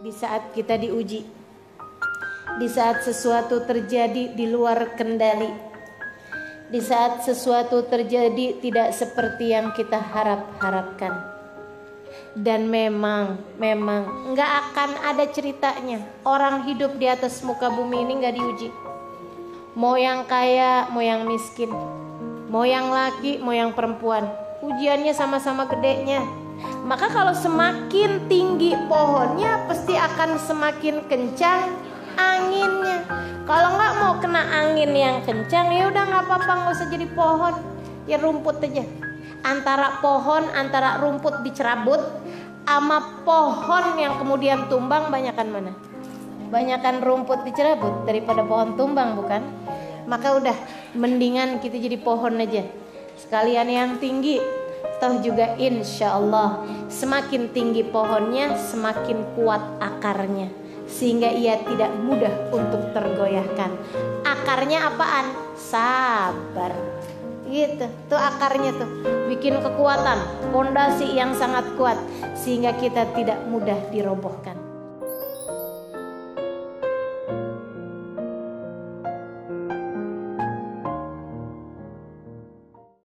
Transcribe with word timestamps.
di 0.00 0.08
saat 0.08 0.56
kita 0.56 0.80
diuji. 0.80 1.28
Di 2.56 2.68
saat 2.72 3.04
sesuatu 3.04 3.68
terjadi 3.68 4.32
di 4.32 4.48
luar 4.48 4.96
kendali. 4.96 5.52
Di 6.72 6.80
saat 6.80 7.20
sesuatu 7.20 7.84
terjadi 7.84 8.56
tidak 8.64 8.96
seperti 8.96 9.52
yang 9.52 9.76
kita 9.76 10.00
harap-harapkan. 10.00 11.36
Dan 12.32 12.72
memang, 12.72 13.42
memang 13.60 14.32
nggak 14.32 14.50
akan 14.72 14.90
ada 15.04 15.24
ceritanya 15.28 16.00
orang 16.24 16.64
hidup 16.64 16.96
di 16.96 17.04
atas 17.04 17.44
muka 17.44 17.68
bumi 17.68 18.00
ini 18.00 18.12
nggak 18.24 18.36
diuji. 18.40 18.68
Mau 19.76 20.00
yang 20.00 20.24
kaya, 20.24 20.88
mau 20.90 21.04
yang 21.04 21.28
miskin, 21.28 21.70
mau 22.48 22.64
yang 22.64 22.88
laki, 22.90 23.38
mau 23.42 23.52
yang 23.54 23.74
perempuan, 23.74 24.30
ujiannya 24.62 25.14
sama-sama 25.14 25.66
gedenya 25.70 26.22
maka 26.90 27.06
kalau 27.06 27.30
semakin 27.30 28.26
tinggi 28.26 28.74
pohonnya 28.90 29.62
pasti 29.70 29.94
akan 29.94 30.34
semakin 30.42 31.06
kencang 31.06 31.70
anginnya. 32.18 33.06
Kalau 33.46 33.78
nggak 33.78 33.94
mau 34.02 34.18
kena 34.18 34.42
angin 34.50 34.90
yang 34.90 35.22
kencang 35.22 35.70
ya 35.70 35.86
udah 35.86 36.02
nggak 36.02 36.26
apa-apa 36.26 36.50
nggak 36.50 36.74
usah 36.74 36.90
jadi 36.90 37.06
pohon 37.14 37.54
ya 38.10 38.18
rumput 38.18 38.58
aja. 38.66 38.82
Antara 39.46 40.02
pohon 40.02 40.50
antara 40.50 40.98
rumput 40.98 41.46
dicerabut 41.46 42.02
sama 42.66 43.22
pohon 43.22 43.94
yang 43.94 44.18
kemudian 44.18 44.66
tumbang 44.66 45.14
banyakkan 45.14 45.46
mana? 45.46 45.70
Banyakkan 46.50 47.06
rumput 47.06 47.46
dicerabut 47.46 48.02
daripada 48.02 48.42
pohon 48.42 48.74
tumbang 48.74 49.14
bukan? 49.14 49.46
Maka 50.10 50.42
udah 50.42 50.58
mendingan 50.98 51.62
kita 51.62 51.78
jadi 51.78 52.02
pohon 52.02 52.34
aja. 52.42 52.66
Sekalian 53.14 53.70
yang 53.70 53.90
tinggi 54.02 54.42
toh 55.00 55.18
juga 55.24 55.56
insya 55.56 56.20
Allah 56.20 56.62
semakin 56.92 57.48
tinggi 57.56 57.82
pohonnya 57.88 58.54
semakin 58.54 59.24
kuat 59.32 59.62
akarnya. 59.80 60.52
Sehingga 60.90 61.32
ia 61.32 61.56
tidak 61.64 61.88
mudah 62.02 62.52
untuk 62.52 62.92
tergoyahkan. 62.92 63.70
Akarnya 64.26 64.92
apaan? 64.92 65.32
Sabar. 65.56 66.76
Gitu 67.48 67.88
tuh 68.12 68.20
akarnya 68.20 68.76
tuh. 68.76 68.90
Bikin 69.32 69.64
kekuatan 69.64 70.52
pondasi 70.52 71.16
yang 71.16 71.32
sangat 71.32 71.64
kuat. 71.80 71.96
Sehingga 72.36 72.76
kita 72.76 73.08
tidak 73.16 73.40
mudah 73.48 73.78
dirobohkan 73.88 74.59